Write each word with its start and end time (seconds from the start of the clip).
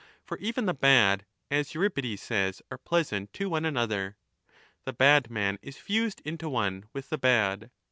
For 0.23 0.39
even 0.39 0.65
the 0.65 0.73
bad, 0.73 1.27
as 1.51 1.67
35 1.73 1.75
Euripides 1.75 2.21
says, 2.23 2.61
are 2.71 2.79
pleasant 2.79 3.31
to 3.33 3.49
one 3.51 3.65
another.' 3.65 4.17
The 4.85 4.93
bad 4.93 5.29
man 5.29 5.59
is 5.61 5.77
fused 5.77 6.23
into 6.25 6.49
one 6.49 6.85
with 6.91 7.11
the 7.11 7.19
bad.' 7.19 7.69